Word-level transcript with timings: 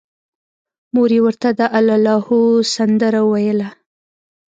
مور 0.93 1.09
یې 1.15 1.21
ورته 1.25 1.49
د 1.59 1.61
اللاهو 1.77 2.39
سندره 2.73 3.21
ویله 3.29 3.69